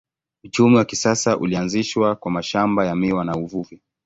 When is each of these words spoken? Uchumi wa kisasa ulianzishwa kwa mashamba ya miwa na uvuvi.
Uchumi 0.43 0.75
wa 0.75 0.85
kisasa 0.85 1.37
ulianzishwa 1.37 2.15
kwa 2.15 2.31
mashamba 2.31 2.85
ya 2.85 2.95
miwa 2.95 3.25
na 3.25 3.35
uvuvi. 3.35 3.81